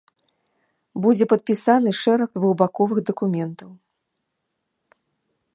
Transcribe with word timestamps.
Будзе 1.03 1.27
падпісаны 1.33 1.89
шэраг 2.01 2.29
двухбаковых 2.39 2.99
дакументаў. 3.13 3.79